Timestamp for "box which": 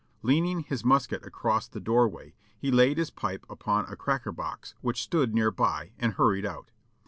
4.31-5.03